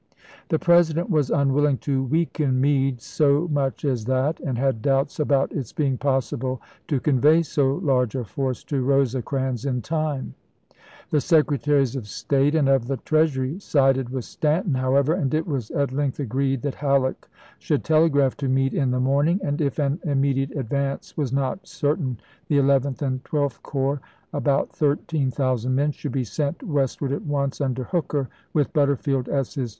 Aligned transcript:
The 0.49 0.57
President 0.57 1.11
was 1.11 1.29
unwilling 1.29 1.77
to 1.85 2.01
weaken 2.03 2.59
Meade 2.59 3.01
so 3.01 3.47
much 3.49 3.85
as 3.85 4.05
that, 4.05 4.39
and 4.39 4.57
had 4.57 4.81
doubts 4.81 5.19
about 5.19 5.51
its 5.51 5.71
being 5.73 5.95
possible 5.95 6.59
to 6.87 6.99
convey 6.99 7.43
so 7.43 7.73
large 7.75 8.15
a 8.15 8.23
force 8.25 8.63
to 8.63 8.83
Eose 8.83 9.21
crans 9.23 9.63
in 9.63 9.83
time; 9.83 10.33
the 11.11 11.21
Secretaries 11.21 11.95
of 11.95 12.07
State 12.07 12.55
and 12.55 12.67
of 12.67 12.87
the 12.87 12.97
Treasury 12.97 13.59
sided 13.59 14.09
with 14.09 14.25
Stanton, 14.25 14.73
however, 14.73 15.13
and 15.13 15.35
it 15.35 15.45
was 15.45 15.69
at 15.69 15.91
length 15.91 16.19
agreed 16.19 16.63
that 16.63 16.73
Halleck 16.81 17.27
should 17.59 17.83
telegraph 17.83 18.35
to 18.37 18.49
Meade 18.49 18.73
in 18.73 18.89
the 18.89 18.99
morning; 18.99 19.39
and 19.43 19.61
if 19.61 19.77
an 19.77 19.99
immediate 20.03 20.49
advance 20.57 21.15
was 21.15 21.31
not 21.31 21.67
certain 21.67 22.17
the 22.47 22.57
Eleventh 22.57 23.03
and 23.03 23.23
Twelfth 23.23 23.61
Corps, 23.61 24.01
warden, 24.01 24.03
about 24.33 24.71
thirteen 24.71 25.29
thousand 25.29 25.75
men, 25.75 25.91
should 25.91 26.11
be 26.11 26.23
sent 26.23 26.63
west 26.63 26.97
satoon^. 27.01 27.01
ward 27.01 27.11
at 27.11 27.21
once, 27.27 27.61
under 27.61 27.83
Hooker, 27.83 28.29
with 28.51 28.73
Butterfield 28.73 29.29
as 29.29 29.53
his 29.53 29.69
pp. 29.69 29.69